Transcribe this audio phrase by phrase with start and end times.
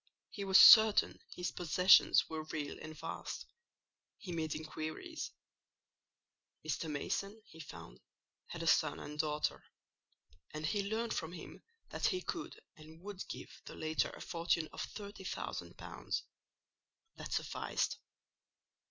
[0.31, 3.45] He was certain his possessions were real and vast:
[4.17, 5.29] he made inquiries.
[6.67, 6.89] Mr.
[6.89, 7.99] Mason, he found,
[8.47, 9.63] had a son and daughter;
[10.49, 14.67] and he learned from him that he could and would give the latter a fortune
[14.73, 16.23] of thirty thousand pounds:
[17.17, 17.99] that sufficed.